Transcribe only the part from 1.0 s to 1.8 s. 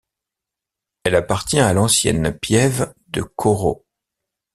Elle appartient à